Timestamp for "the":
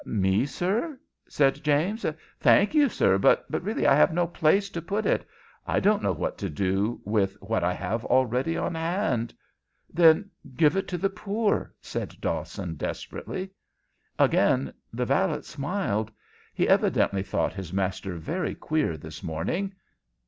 10.97-11.11, 14.91-15.05